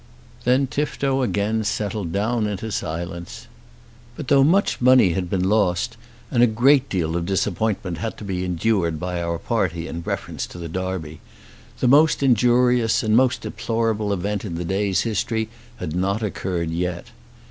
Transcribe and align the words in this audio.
Then 0.45 0.65
Tifto 0.65 1.21
again 1.21 1.63
settled 1.63 2.11
down 2.11 2.47
into 2.47 2.71
silence. 2.71 3.45
But 4.15 4.29
though 4.29 4.43
much 4.43 4.81
money 4.81 5.13
had 5.13 5.29
been 5.29 5.47
lost, 5.47 5.95
and 6.31 6.41
a 6.41 6.47
great 6.47 6.89
deal 6.89 7.15
of 7.15 7.27
disappointment 7.27 7.99
had 7.99 8.17
to 8.17 8.23
be 8.23 8.43
endured 8.43 8.99
by 8.99 9.21
our 9.21 9.37
party 9.37 9.87
in 9.87 10.01
reference 10.01 10.47
to 10.47 10.57
the 10.57 10.67
Derby, 10.67 11.19
the 11.81 11.87
most 11.87 12.23
injurious 12.23 13.03
and 13.03 13.15
most 13.15 13.41
deplorable 13.41 14.11
event 14.11 14.43
in 14.43 14.55
the 14.55 14.65
day's 14.65 15.01
history 15.01 15.49
had 15.75 15.95
not 15.95 16.23
occurred 16.23 16.71
yet. 16.71 17.09